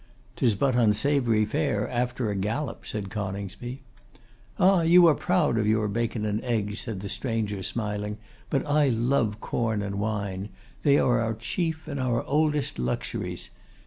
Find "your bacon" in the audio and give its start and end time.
5.67-6.25